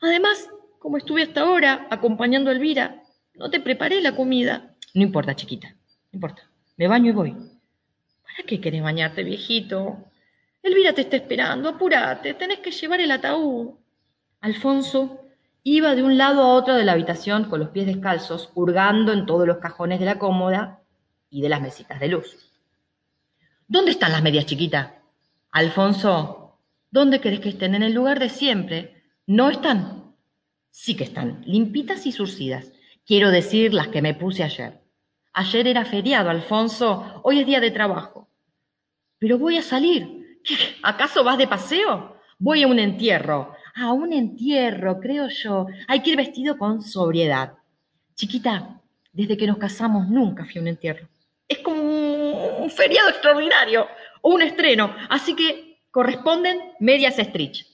Además, 0.00 0.48
como 0.78 0.98
estuve 0.98 1.24
hasta 1.24 1.40
ahora 1.40 1.88
acompañando 1.90 2.48
a 2.48 2.52
Elvira, 2.52 3.02
no 3.34 3.50
te 3.50 3.58
preparé 3.58 4.00
la 4.00 4.14
comida. 4.14 4.76
No 4.94 5.02
importa, 5.02 5.34
chiquita, 5.34 5.68
no 5.68 6.16
importa. 6.16 6.48
Me 6.76 6.86
baño 6.86 7.10
y 7.10 7.14
voy. 7.14 7.32
¿Para 7.32 8.46
qué 8.46 8.60
querés 8.60 8.84
bañarte, 8.84 9.24
viejito? 9.24 9.98
Elvira 10.62 10.92
te 10.92 11.00
está 11.00 11.16
esperando, 11.16 11.68
apúrate, 11.68 12.34
tenés 12.34 12.60
que 12.60 12.70
llevar 12.70 13.00
el 13.00 13.10
ataúd. 13.10 13.70
Alfonso 14.40 15.24
iba 15.64 15.96
de 15.96 16.04
un 16.04 16.18
lado 16.18 16.42
a 16.42 16.54
otro 16.54 16.76
de 16.76 16.84
la 16.84 16.92
habitación 16.92 17.46
con 17.46 17.58
los 17.58 17.70
pies 17.70 17.86
descalzos, 17.86 18.52
hurgando 18.54 19.12
en 19.12 19.26
todos 19.26 19.44
los 19.44 19.58
cajones 19.58 19.98
de 19.98 20.06
la 20.06 20.20
cómoda 20.20 20.82
y 21.30 21.42
de 21.42 21.48
las 21.48 21.60
mesitas 21.60 21.98
de 21.98 22.08
luz. 22.08 22.52
¿Dónde 23.66 23.90
están 23.90 24.12
las 24.12 24.22
medias, 24.22 24.46
chiquita? 24.46 25.02
Alfonso, 25.50 26.37
¿dónde 26.90 27.20
querés 27.20 27.40
que 27.40 27.50
estén? 27.50 27.74
En 27.74 27.82
el 27.82 27.92
lugar 27.92 28.18
de 28.18 28.28
siempre. 28.28 29.02
¿No 29.26 29.50
están? 29.50 30.14
Sí 30.70 30.96
que 30.96 31.04
están, 31.04 31.42
limpitas 31.44 32.06
y 32.06 32.12
surcidas. 32.12 32.72
Quiero 33.04 33.30
decir 33.30 33.74
las 33.74 33.88
que 33.88 34.02
me 34.02 34.14
puse 34.14 34.42
ayer. 34.42 34.80
Ayer 35.32 35.66
era 35.66 35.84
feriado, 35.84 36.30
Alfonso, 36.30 37.20
hoy 37.24 37.40
es 37.40 37.46
día 37.46 37.60
de 37.60 37.70
trabajo. 37.70 38.28
Pero 39.18 39.38
voy 39.38 39.56
a 39.56 39.62
salir. 39.62 40.40
¿Acaso 40.82 41.24
vas 41.24 41.38
de 41.38 41.46
paseo? 41.46 42.16
Voy 42.38 42.62
a 42.62 42.68
un 42.68 42.78
entierro. 42.78 43.52
A 43.74 43.92
un 43.92 44.12
entierro, 44.12 45.00
creo 45.00 45.28
yo. 45.28 45.66
Hay 45.88 46.00
que 46.00 46.10
ir 46.10 46.16
vestido 46.16 46.56
con 46.56 46.82
sobriedad. 46.82 47.54
Chiquita, 48.14 48.80
desde 49.12 49.36
que 49.36 49.46
nos 49.46 49.58
casamos 49.58 50.08
nunca 50.08 50.44
fui 50.44 50.58
a 50.58 50.62
un 50.62 50.68
entierro. 50.68 51.08
Es 51.46 51.58
como 51.58 51.82
un 51.82 52.70
feriado 52.70 53.08
extraordinario 53.08 53.86
o 54.22 54.34
un 54.34 54.42
estreno. 54.42 54.94
Así 55.08 55.34
que 55.34 55.67
corresponden 55.98 56.74
medias 56.78 57.16
stretch. 57.16 57.66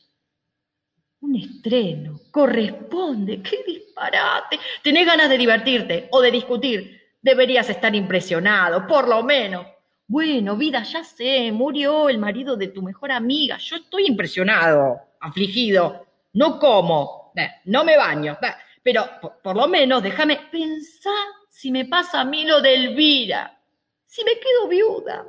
Un 1.20 1.36
estreno, 1.36 2.18
corresponde, 2.30 3.42
qué 3.42 3.62
disparate. 3.66 4.58
Tenés 4.82 5.04
ganas 5.04 5.28
de 5.28 5.36
divertirte 5.36 6.08
o 6.10 6.22
de 6.22 6.30
discutir. 6.30 7.02
Deberías 7.20 7.68
estar 7.68 7.94
impresionado, 7.94 8.86
por 8.86 9.08
lo 9.08 9.22
menos. 9.22 9.66
Bueno, 10.06 10.56
vida, 10.56 10.82
ya 10.84 11.04
sé, 11.04 11.52
murió 11.52 12.08
el 12.08 12.16
marido 12.16 12.56
de 12.56 12.68
tu 12.68 12.80
mejor 12.80 13.12
amiga. 13.12 13.58
Yo 13.58 13.76
estoy 13.76 14.06
impresionado, 14.06 15.00
afligido. 15.20 16.06
No 16.32 16.58
como, 16.58 17.34
no 17.66 17.84
me 17.84 17.98
baño, 17.98 18.38
pero 18.82 19.04
por, 19.42 19.54
lo 19.54 19.68
menos 19.68 20.02
déjame 20.02 20.48
pensar 20.50 21.26
si 21.50 21.70
me 21.70 21.84
pasa 21.84 22.22
a 22.22 22.24
mí 22.24 22.46
lo 22.46 22.62
de 22.62 22.74
Elvira. 22.74 23.60
Si 24.06 24.24
me 24.24 24.38
quedo 24.38 24.66
viuda. 24.66 25.26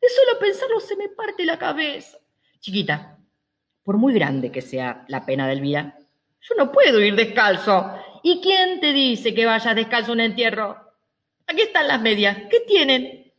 De 0.00 0.08
solo 0.10 0.38
pensarlo 0.38 0.78
se 0.78 0.94
me 0.94 1.08
parte 1.08 1.44
la 1.44 1.58
cabeza. 1.58 2.18
Chiquita, 2.66 3.16
por 3.84 3.96
muy 3.96 4.12
grande 4.12 4.50
que 4.50 4.60
sea 4.60 5.04
la 5.06 5.24
pena 5.24 5.46
de 5.46 5.52
Elvira, 5.52 5.96
yo 6.40 6.56
no 6.58 6.72
puedo 6.72 6.98
ir 6.98 7.14
descalzo. 7.14 7.92
¿Y 8.24 8.40
quién 8.40 8.80
te 8.80 8.92
dice 8.92 9.32
que 9.32 9.46
vayas 9.46 9.76
descalzo 9.76 10.10
a 10.10 10.14
un 10.14 10.20
entierro? 10.20 10.76
Aquí 11.46 11.60
están 11.60 11.86
las 11.86 12.00
medias. 12.00 12.36
¿Qué 12.50 12.58
tienen? 12.66 13.32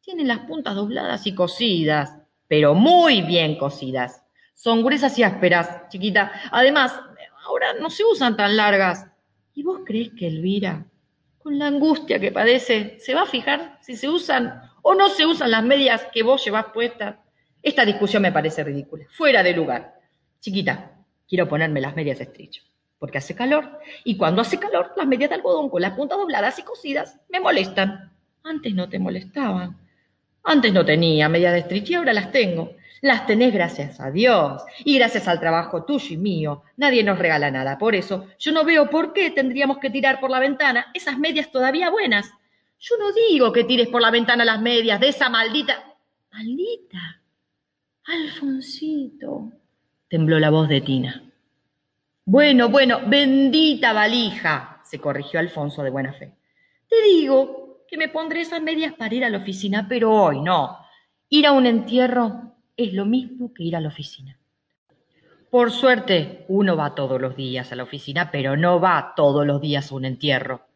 Tienen 0.00 0.28
las 0.28 0.38
puntas 0.46 0.74
dobladas 0.74 1.26
y 1.26 1.34
cosidas, 1.34 2.16
pero 2.48 2.72
muy 2.74 3.20
bien 3.20 3.58
cosidas. 3.58 4.24
Son 4.54 4.82
gruesas 4.82 5.18
y 5.18 5.24
ásperas, 5.24 5.86
chiquita. 5.90 6.32
Además, 6.50 6.98
ahora 7.44 7.74
no 7.74 7.90
se 7.90 8.02
usan 8.06 8.34
tan 8.34 8.56
largas. 8.56 9.06
¿Y 9.52 9.62
vos 9.62 9.80
crees 9.84 10.12
que 10.18 10.26
Elvira, 10.26 10.86
con 11.38 11.58
la 11.58 11.66
angustia 11.66 12.18
que 12.18 12.32
padece, 12.32 12.98
se 12.98 13.14
va 13.14 13.24
a 13.24 13.26
fijar 13.26 13.76
si 13.82 13.94
se 13.94 14.08
usan 14.08 14.58
o 14.80 14.94
no 14.94 15.10
se 15.10 15.26
usan 15.26 15.50
las 15.50 15.64
medias 15.64 16.06
que 16.14 16.22
vos 16.22 16.42
llevás 16.42 16.64
puestas? 16.72 17.16
Esta 17.62 17.84
discusión 17.84 18.22
me 18.22 18.32
parece 18.32 18.64
ridícula, 18.64 19.04
fuera 19.10 19.42
de 19.42 19.52
lugar. 19.52 20.00
Chiquita, 20.40 20.92
quiero 21.28 21.48
ponerme 21.48 21.80
las 21.80 21.94
medias 21.94 22.20
estrecho, 22.20 22.62
porque 22.98 23.18
hace 23.18 23.34
calor, 23.34 23.80
y 24.04 24.16
cuando 24.16 24.42
hace 24.42 24.58
calor, 24.58 24.92
las 24.96 25.06
medias 25.06 25.30
de 25.30 25.36
algodón 25.36 25.68
con 25.68 25.82
las 25.82 25.92
puntas 25.92 26.18
dobladas 26.18 26.58
y 26.58 26.62
cosidas 26.62 27.18
me 27.28 27.40
molestan. 27.40 28.12
Antes 28.42 28.74
no 28.74 28.88
te 28.88 28.98
molestaban. 28.98 29.76
Antes 30.42 30.72
no 30.72 30.84
tenía 30.84 31.28
medias 31.28 31.52
de 31.52 31.62
stretch 31.62 31.90
y 31.90 31.94
ahora 31.94 32.12
las 32.12 32.32
tengo. 32.32 32.74
Las 33.02 33.26
tenés 33.26 33.52
gracias 33.52 34.00
a 34.00 34.10
Dios 34.10 34.62
y 34.84 34.98
gracias 34.98 35.26
al 35.28 35.40
trabajo 35.40 35.84
tuyo 35.84 36.14
y 36.14 36.16
mío. 36.16 36.64
Nadie 36.76 37.02
nos 37.02 37.18
regala 37.18 37.50
nada. 37.50 37.78
Por 37.78 37.94
eso 37.94 38.26
yo 38.38 38.52
no 38.52 38.64
veo 38.64 38.90
por 38.90 39.12
qué 39.12 39.30
tendríamos 39.30 39.78
que 39.78 39.90
tirar 39.90 40.20
por 40.20 40.30
la 40.30 40.38
ventana 40.38 40.86
esas 40.92 41.18
medias 41.18 41.50
todavía 41.50 41.90
buenas. 41.90 42.30
Yo 42.78 42.96
no 42.98 43.12
digo 43.12 43.52
que 43.52 43.64
tires 43.64 43.88
por 43.88 44.02
la 44.02 44.10
ventana 44.10 44.44
las 44.44 44.60
medias 44.60 45.00
de 45.00 45.08
esa 45.08 45.28
maldita... 45.28 45.84
Maldita. 46.32 47.19
Alfonsito. 48.10 49.52
Tembló 50.08 50.40
la 50.40 50.50
voz 50.50 50.68
de 50.68 50.80
Tina. 50.80 51.22
Bueno, 52.24 52.68
bueno, 52.68 53.00
bendita 53.06 53.92
valija, 53.92 54.80
se 54.84 54.98
corrigió 54.98 55.38
Alfonso 55.38 55.82
de 55.84 55.90
buena 55.90 56.12
fe. 56.12 56.32
Te 56.88 57.02
digo 57.02 57.84
que 57.88 57.96
me 57.96 58.08
pondré 58.08 58.40
esas 58.40 58.60
medias 58.62 58.94
para 58.94 59.14
ir 59.14 59.24
a 59.24 59.30
la 59.30 59.38
oficina, 59.38 59.86
pero 59.88 60.12
hoy 60.12 60.40
no. 60.40 60.78
Ir 61.28 61.46
a 61.46 61.52
un 61.52 61.66
entierro 61.66 62.54
es 62.76 62.92
lo 62.92 63.04
mismo 63.04 63.54
que 63.54 63.62
ir 63.62 63.76
a 63.76 63.80
la 63.80 63.88
oficina. 63.88 64.36
Por 65.48 65.70
suerte, 65.70 66.44
uno 66.48 66.76
va 66.76 66.96
todos 66.96 67.20
los 67.20 67.36
días 67.36 67.70
a 67.70 67.76
la 67.76 67.84
oficina, 67.84 68.30
pero 68.32 68.56
no 68.56 68.80
va 68.80 69.12
todos 69.14 69.46
los 69.46 69.60
días 69.60 69.90
a 69.90 69.94
un 69.94 70.04
entierro. 70.04 70.66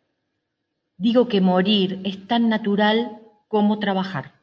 Digo 0.97 1.27
que 1.27 1.41
morir 1.41 2.01
es 2.05 2.29
tan 2.29 2.49
natural 2.49 3.19
como 3.49 3.81
trabajar. 3.81 4.35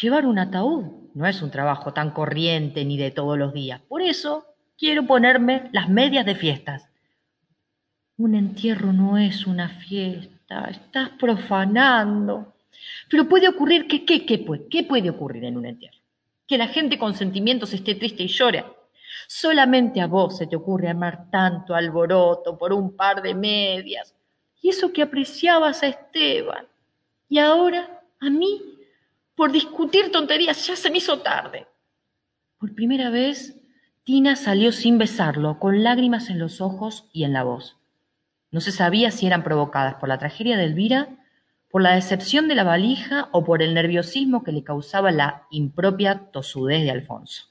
Llevar 0.00 0.24
un 0.24 0.38
ataúd 0.38 0.99
no 1.14 1.26
es 1.26 1.42
un 1.42 1.50
trabajo 1.50 1.92
tan 1.92 2.10
corriente 2.10 2.84
ni 2.84 2.96
de 2.96 3.10
todos 3.10 3.38
los 3.38 3.52
días. 3.52 3.80
Por 3.88 4.02
eso 4.02 4.46
quiero 4.78 5.06
ponerme 5.06 5.68
las 5.72 5.88
medias 5.88 6.24
de 6.24 6.34
fiestas. 6.34 6.88
Un 8.16 8.34
entierro 8.34 8.92
no 8.92 9.18
es 9.18 9.46
una 9.46 9.68
fiesta, 9.68 10.64
estás 10.70 11.10
profanando. 11.18 12.54
Pero 13.08 13.28
puede 13.28 13.48
ocurrir 13.48 13.86
que, 13.86 14.04
¿qué, 14.04 14.24
qué, 14.24 14.38
puede, 14.38 14.68
¿qué 14.68 14.84
puede 14.84 15.10
ocurrir 15.10 15.44
en 15.44 15.56
un 15.56 15.66
entierro? 15.66 15.98
Que 16.46 16.58
la 16.58 16.68
gente 16.68 16.98
con 16.98 17.14
sentimientos 17.14 17.72
esté 17.72 17.94
triste 17.94 18.22
y 18.22 18.28
llore. 18.28 18.64
Solamente 19.26 20.00
a 20.00 20.06
vos 20.06 20.38
se 20.38 20.46
te 20.46 20.56
ocurre 20.56 20.88
amar 20.88 21.30
tanto 21.30 21.74
alboroto 21.74 22.58
por 22.58 22.72
un 22.72 22.96
par 22.96 23.22
de 23.22 23.34
medias. 23.34 24.14
Y 24.62 24.70
eso 24.70 24.92
que 24.92 25.02
apreciabas 25.02 25.82
a 25.82 25.88
Esteban. 25.88 26.66
Y 27.28 27.38
ahora, 27.38 28.02
a 28.20 28.28
mí, 28.28 28.60
por 29.40 29.52
discutir 29.52 30.12
tonterías, 30.12 30.66
ya 30.66 30.76
se 30.76 30.90
me 30.90 30.98
hizo 30.98 31.20
tarde. 31.20 31.66
Por 32.58 32.74
primera 32.74 33.08
vez, 33.08 33.58
Tina 34.04 34.36
salió 34.36 34.70
sin 34.70 34.98
besarlo, 34.98 35.58
con 35.58 35.82
lágrimas 35.82 36.28
en 36.28 36.38
los 36.38 36.60
ojos 36.60 37.08
y 37.10 37.24
en 37.24 37.32
la 37.32 37.42
voz. 37.42 37.78
No 38.50 38.60
se 38.60 38.70
sabía 38.70 39.10
si 39.10 39.26
eran 39.26 39.42
provocadas 39.42 39.94
por 39.94 40.10
la 40.10 40.18
tragedia 40.18 40.58
de 40.58 40.64
Elvira, 40.64 41.08
por 41.70 41.80
la 41.80 41.94
decepción 41.94 42.48
de 42.48 42.54
la 42.54 42.64
valija 42.64 43.30
o 43.32 43.42
por 43.42 43.62
el 43.62 43.72
nerviosismo 43.72 44.44
que 44.44 44.52
le 44.52 44.62
causaba 44.62 45.10
la 45.10 45.46
impropia 45.50 46.30
tosudez 46.32 46.82
de 46.82 46.90
Alfonso. 46.90 47.44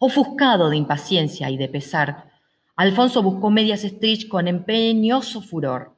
Ofuscado 0.00 0.68
de 0.68 0.78
impaciencia 0.78 1.48
y 1.48 1.58
de 1.58 1.68
pesar, 1.68 2.32
Alfonso 2.74 3.22
buscó 3.22 3.50
medias 3.50 3.82
stritch 3.82 4.26
con 4.26 4.48
empeñoso 4.48 5.42
furor. 5.42 5.96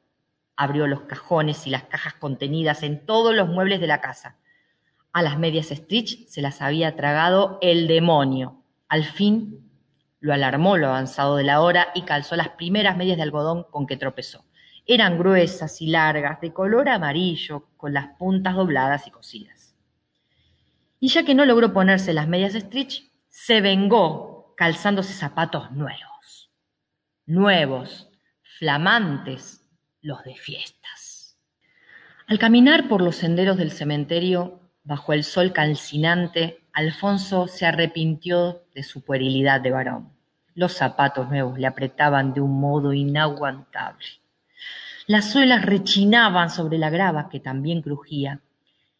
Abrió 0.55 0.85
los 0.85 1.01
cajones 1.01 1.65
y 1.65 1.71
las 1.71 1.85
cajas 1.85 2.13
contenidas 2.13 2.83
en 2.83 3.03
todos 3.03 3.33
los 3.33 3.49
muebles 3.49 3.81
de 3.81 3.87
la 3.87 3.99
casa. 3.99 4.37
A 5.15 5.21
las 5.21 5.39
medias 5.39 5.67
Stitch 5.67 6.27
se 6.27 6.41
las 6.41 6.61
había 6.61 6.97
tragado 6.97 7.57
el 7.61 7.87
demonio. 7.87 8.61
Al 8.89 9.05
fin 9.05 9.71
lo 10.19 10.33
alarmó 10.33 10.75
lo 10.75 10.87
avanzado 10.87 11.37
de 11.37 11.45
la 11.45 11.61
hora 11.61 11.87
y 11.95 12.01
calzó 12.01 12.35
las 12.35 12.49
primeras 12.49 12.97
medias 12.97 13.15
de 13.15 13.23
algodón 13.23 13.63
con 13.71 13.87
que 13.87 13.95
tropezó. 13.95 14.43
Eran 14.85 15.17
gruesas 15.17 15.81
y 15.81 15.87
largas, 15.87 16.41
de 16.41 16.51
color 16.51 16.89
amarillo, 16.89 17.69
con 17.77 17.93
las 17.93 18.07
puntas 18.17 18.55
dobladas 18.55 19.07
y 19.07 19.11
cosidas. 19.11 19.77
Y 20.99 21.07
ya 21.07 21.23
que 21.23 21.33
no 21.33 21.45
logró 21.45 21.71
ponerse 21.71 22.11
las 22.11 22.27
medias 22.27 22.51
Stitch, 22.51 23.09
se 23.29 23.61
vengó 23.61 24.53
calzándose 24.57 25.13
zapatos 25.13 25.71
nuevos. 25.71 26.51
Nuevos, 27.25 28.09
flamantes, 28.59 29.65
los 30.01 30.25
de 30.25 30.35
fiestas. 30.35 31.37
Al 32.27 32.37
caminar 32.37 32.89
por 32.89 33.01
los 33.01 33.15
senderos 33.15 33.55
del 33.55 33.71
cementerio, 33.71 34.59
Bajo 34.85 35.13
el 35.13 35.23
sol 35.23 35.51
calcinante, 35.51 36.59
Alfonso 36.71 37.47
se 37.47 37.65
arrepintió 37.65 38.61
de 38.75 38.83
su 38.83 39.01
puerilidad 39.03 39.59
de 39.59 39.71
varón. 39.71 40.11
Los 40.53 40.73
zapatos 40.73 41.27
nuevos 41.27 41.57
le 41.57 41.65
apretaban 41.65 42.35
de 42.35 42.41
un 42.41 42.59
modo 42.59 42.93
inaguantable. 42.93 44.05
Las 45.07 45.31
suelas 45.31 45.65
rechinaban 45.65 46.51
sobre 46.51 46.77
la 46.77 46.91
grava 46.91 47.29
que 47.29 47.39
también 47.39 47.81
crujía, 47.81 48.41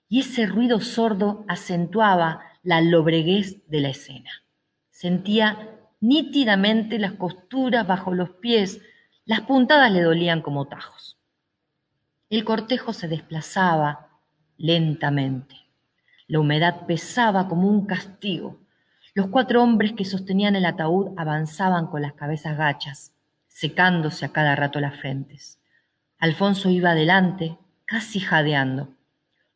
y 0.10 0.22
ese 0.22 0.48
ruido 0.48 0.82
sordo 0.82 1.46
acentuaba 1.48 2.42
la 2.64 2.82
lobreguez 2.82 3.68
de 3.70 3.82
la 3.82 3.90
escena. 3.90 4.32
Sentía 4.90 5.70
nítidamente 6.00 6.98
las 6.98 7.14
costuras 7.14 7.86
bajo 7.86 8.12
los 8.12 8.32
pies, 8.32 8.82
las 9.26 9.42
puntadas 9.42 9.92
le 9.92 10.02
dolían 10.02 10.42
como 10.42 10.66
tajos. 10.66 11.20
El 12.32 12.44
cortejo 12.44 12.92
se 12.92 13.08
desplazaba 13.08 14.10
lentamente. 14.58 15.65
La 16.28 16.40
humedad 16.40 16.88
pesaba 16.88 17.48
como 17.48 17.70
un 17.70 17.86
castigo. 17.86 18.60
Los 19.14 19.28
cuatro 19.28 19.62
hombres 19.62 19.94
que 19.94 20.06
sostenían 20.06 20.56
el 20.56 20.66
ataúd 20.66 21.14
avanzaban 21.18 21.88
con 21.88 22.02
las 22.02 22.14
cabezas 22.14 22.58
gachas, 22.58 23.14
secándose 23.48 24.26
a 24.26 24.34
cada 24.34 24.56
rato 24.56 24.80
las 24.80 25.00
frentes. 25.00 25.60
Alfonso 26.18 26.70
iba 26.70 26.92
adelante, 26.92 27.58
casi 27.86 28.20
jadeando. 28.20 28.90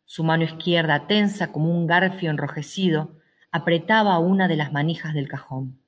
Su 0.06 0.24
mano 0.24 0.44
izquierda, 0.44 1.08
tensa 1.08 1.52
como 1.52 1.76
un 1.76 1.88
garfio 1.88 2.30
enrojecido, 2.30 3.16
apretaba 3.52 4.20
una 4.20 4.48
de 4.48 4.56
las 4.56 4.72
manijas 4.72 5.14
del 5.16 5.28
cajón. 5.28 5.80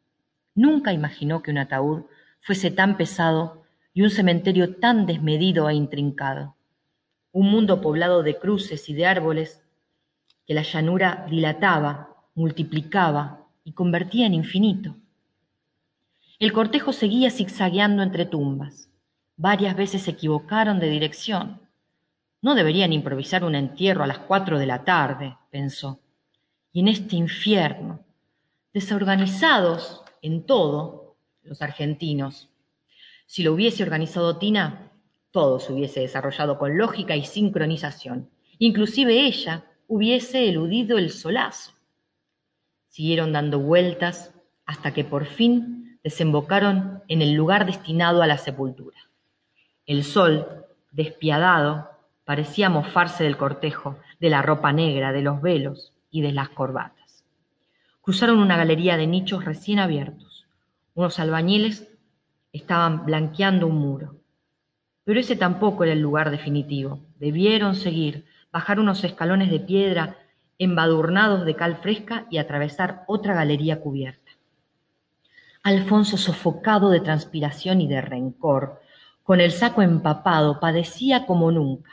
Nunca 0.56 0.94
imaginó 0.94 1.44
que 1.44 1.52
un 1.52 1.60
ataúd 1.60 2.06
fuese 2.40 2.72
tan 2.72 2.98
pesado 2.98 3.64
y 3.94 4.02
un 4.02 4.10
cementerio 4.10 4.78
tan 4.78 5.06
desmedido 5.06 5.70
e 5.70 5.76
intrincado. 5.76 6.56
Un 7.32 7.52
mundo 7.52 7.82
poblado 7.82 8.24
de 8.24 8.38
cruces 8.38 8.90
y 8.90 8.94
de 8.94 9.06
árboles 9.06 9.64
que 10.52 10.56
la 10.56 10.64
llanura 10.64 11.26
dilataba, 11.30 12.14
multiplicaba 12.36 13.48
y 13.64 13.72
convertía 13.72 14.26
en 14.26 14.34
infinito. 14.34 14.98
El 16.40 16.52
cortejo 16.52 16.92
seguía 16.92 17.32
zigzagueando 17.32 18.04
entre 18.04 18.26
tumbas. 18.26 18.90
Varias 19.38 19.78
veces 19.78 20.02
se 20.02 20.12
equivocaron 20.12 20.82
de 20.82 20.90
dirección. 20.90 21.62
No 22.42 22.54
deberían 22.54 22.92
improvisar 22.92 23.46
un 23.46 23.56
entierro 23.56 24.04
a 24.04 24.08
las 24.08 24.20
cuatro 24.20 24.60
de 24.60 24.66
la 24.66 24.84
tarde, 24.84 25.38
pensó. 25.52 26.02
Y 26.74 26.82
en 26.82 26.90
este 26.90 27.16
infierno, 27.16 28.02
desorganizados 28.74 30.04
en 30.22 30.46
todo, 30.46 31.16
los 31.44 31.62
argentinos. 31.62 32.50
Si 33.26 33.42
lo 33.42 33.54
hubiese 33.54 33.84
organizado 33.84 34.36
Tina, 34.38 34.92
todo 35.32 35.60
se 35.60 35.72
hubiese 35.72 36.02
desarrollado 36.02 36.60
con 36.60 36.78
lógica 36.78 37.16
y 37.16 37.24
sincronización. 37.24 38.30
Inclusive 38.60 39.26
ella, 39.26 39.64
hubiese 39.92 40.48
eludido 40.48 40.98
el 40.98 41.10
solazo. 41.10 41.74
Siguieron 42.88 43.34
dando 43.34 43.60
vueltas 43.60 44.34
hasta 44.66 44.94
que 44.94 45.04
por 45.04 45.26
fin 45.26 46.00
desembocaron 46.02 47.04
en 47.10 47.22
el 47.22 47.34
lugar 47.34 47.66
destinado 47.66 48.22
a 48.22 48.28
la 48.28 48.38
sepultura. 48.38 48.98
El 49.86 50.06
sol, 50.06 50.66
despiadado, 50.94 51.90
parecía 52.24 52.70
mofarse 52.70 53.26
del 53.26 53.36
cortejo, 53.36 53.98
de 54.22 54.30
la 54.30 54.42
ropa 54.42 54.72
negra, 54.72 55.12
de 55.12 55.24
los 55.24 55.42
velos 55.42 55.92
y 56.10 56.22
de 56.22 56.32
las 56.32 56.48
corbatas. 56.48 57.26
Cruzaron 58.00 58.40
una 58.40 58.56
galería 58.56 58.96
de 58.96 59.08
nichos 59.08 59.44
recién 59.44 59.80
abiertos. 59.80 60.48
Unos 60.94 61.20
albañiles 61.20 61.90
estaban 62.54 63.06
blanqueando 63.06 63.68
un 63.68 63.76
muro. 63.76 64.16
Pero 65.04 65.20
ese 65.20 65.36
tampoco 65.36 65.84
era 65.84 65.92
el 65.92 66.00
lugar 66.00 66.32
definitivo. 66.32 67.02
Debieron 67.20 67.76
seguir 67.76 68.31
bajar 68.52 68.80
unos 68.80 69.04
escalones 69.04 69.50
de 69.50 69.60
piedra 69.60 70.18
embadurnados 70.58 71.46
de 71.46 71.56
cal 71.56 71.78
fresca 71.78 72.28
y 72.30 72.38
atravesar 72.38 73.04
otra 73.08 73.34
galería 73.34 73.80
cubierta. 73.80 74.32
Alfonso, 75.64 76.18
sofocado 76.18 76.90
de 76.90 77.00
transpiración 77.00 77.82
y 77.82 77.88
de 77.88 78.02
rencor, 78.02 78.82
con 79.24 79.42
el 79.42 79.52
saco 79.52 79.82
empapado, 79.82 80.60
padecía 80.60 81.26
como 81.26 81.52
nunca. 81.52 81.92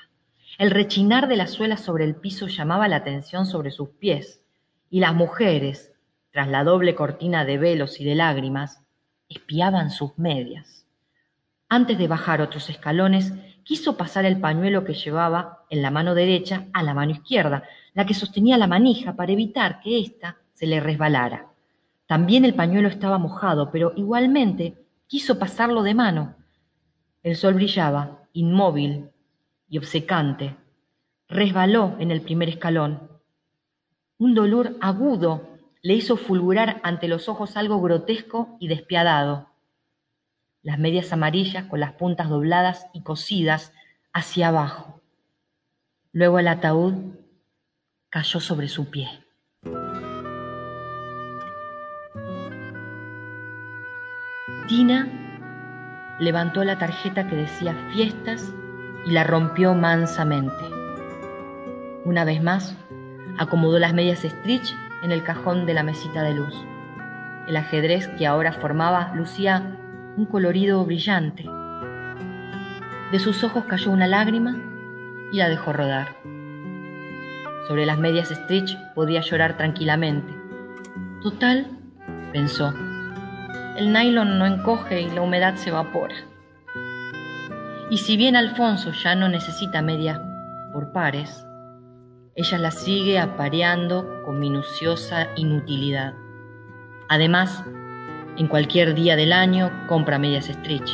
El 0.59 0.71
rechinar 0.71 1.29
de 1.29 1.37
las 1.37 1.53
suelas 1.53 1.81
sobre 1.81 2.05
el 2.05 2.17
piso 2.17 2.47
llamaba 2.47 2.89
la 2.89 2.97
atención 2.97 3.47
sobre 3.47 3.71
sus 3.71 3.91
pies, 3.91 4.43
y 4.91 5.01
las 5.01 5.15
mujeres, 5.15 5.93
tras 6.31 6.49
la 6.49 6.65
doble 6.65 6.95
cortina 6.95 7.45
de 7.45 7.59
velos 7.59 8.01
y 8.01 8.05
de 8.05 8.15
lágrimas, 8.15 8.83
espiaban 9.29 9.91
sus 9.91 10.19
medias. 10.19 10.87
Antes 11.69 11.99
de 11.99 12.09
bajar 12.09 12.41
otros 12.41 12.71
escalones, 12.71 13.33
quiso 13.69 13.99
pasar 13.99 14.25
el 14.25 14.41
pañuelo 14.41 14.83
que 14.83 14.95
llevaba 14.95 15.67
en 15.69 15.83
la 15.83 15.91
mano 15.91 16.15
derecha 16.15 16.69
a 16.73 16.83
la 16.83 16.95
mano 16.95 17.13
izquierda, 17.13 17.65
la 17.93 18.07
que 18.07 18.15
sostenía 18.15 18.57
la 18.57 18.67
manija 18.67 19.15
para 19.15 19.31
evitar 19.31 19.83
que 19.83 20.01
ésta 20.01 20.39
se 20.55 20.67
le 20.67 20.81
resbalara. 20.81 21.49
También 22.07 22.47
el 22.47 22.55
pañuelo 22.55 22.89
estaba 22.89 23.19
mojado, 23.19 23.71
pero 23.71 23.93
igualmente 23.95 24.87
quiso 25.07 25.39
pasarlo 25.39 25.83
de 25.83 25.93
mano. 25.93 26.35
El 27.23 27.37
sol 27.37 27.53
brillaba, 27.53 28.23
inmóvil 28.33 29.11
y 29.69 29.77
obcecante. 29.77 30.57
Resbaló 31.29 31.95
en 31.99 32.11
el 32.11 32.23
primer 32.23 32.49
escalón. 32.49 33.21
Un 34.17 34.35
dolor 34.35 34.79
agudo 34.81 35.47
le 35.83 35.93
hizo 35.93 36.17
fulgurar 36.17 36.81
ante 36.85 37.07
los 37.07 37.29
ojos 37.29 37.55
algo 37.59 37.83
grotesco 37.83 38.57
y 38.61 38.69
despiadado 38.69 39.48
las 40.69 40.79
medias 40.79 41.15
amarillas 41.15 41.65
con 41.65 41.81
las 41.81 41.93
puntas 41.93 42.29
dobladas 42.29 42.89
y 42.93 43.01
cosidas 43.01 43.73
hacia 44.13 44.49
abajo. 44.49 45.01
Luego 46.13 46.41
el 46.41 46.47
ataúd 46.47 47.15
cayó 48.11 48.39
sobre 48.39 48.69
su 48.69 48.91
pie. 48.91 49.09
Tina 54.67 55.09
levantó 56.21 56.63
la 56.65 56.77
tarjeta 56.77 57.27
que 57.27 57.37
decía 57.37 57.75
fiestas 57.95 58.53
y 59.07 59.13
la 59.13 59.25
rompió 59.25 59.73
mansamente. 59.73 60.65
Una 62.05 62.27
vez 62.27 62.43
más, 62.43 62.77
acomodó 63.39 63.79
las 63.79 63.95
medias 63.95 64.19
stitch 64.19 64.75
en 65.03 65.13
el 65.13 65.25
cajón 65.25 65.65
de 65.65 65.73
la 65.73 65.83
mesita 65.83 66.23
de 66.23 66.35
luz. 66.35 66.55
El 67.47 67.57
ajedrez 67.57 68.07
que 68.19 68.27
ahora 68.27 68.53
formaba 68.53 69.15
lucía 69.15 69.79
un 70.19 70.27
colorido 70.27 70.85
brillante. 70.85 71.45
De 73.13 73.19
sus 73.21 73.45
ojos 73.45 73.67
cayó 73.67 73.93
una 73.93 74.09
lágrima 74.09 74.57
y 75.31 75.39
la 75.39 75.49
dejó 75.49 75.73
rodar. 75.73 76.17
Sobre 77.69 77.87
las 77.87 77.99
medias 77.99 78.29
Stitch 78.29 78.77
podía 78.97 79.21
llorar 79.21 79.57
tranquilamente. 79.57 80.35
Total, 81.23 81.69
pensó, 82.33 82.75
el 83.77 83.93
nylon 83.93 84.41
no 84.41 84.47
encoge 84.47 85.03
y 85.03 85.11
la 85.11 85.23
humedad 85.23 85.55
se 85.55 85.71
evapora. 85.71 86.17
Y 87.91 87.99
si 87.99 88.17
bien 88.17 88.35
Alfonso 88.35 88.91
ya 88.91 89.15
no 89.15 89.29
necesita 89.29 89.83
medias 89.83 90.21
por 90.73 90.93
pares, 90.93 91.47
ella 92.35 92.59
las 92.59 92.75
sigue 92.75 93.21
apareando 93.21 94.25
con 94.25 94.41
minuciosa 94.41 95.29
inutilidad. 95.37 96.15
Además, 97.09 97.65
en 98.39 98.47
cualquier 98.47 98.95
día 98.95 99.17
del 99.17 99.33
año 99.33 99.71
compra 99.89 100.19
medias 100.19 100.47
stretch. 100.47 100.91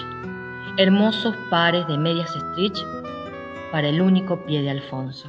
Hermosos 0.79 1.37
pares 1.51 1.87
de 1.87 1.99
medias 1.99 2.31
stretch 2.31 2.83
para 3.71 3.89
el 3.89 4.01
único 4.01 4.45
pie 4.47 4.63
de 4.63 4.71
Alfonso. 4.71 5.29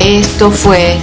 Esto 0.00 0.50
fue 0.50 0.98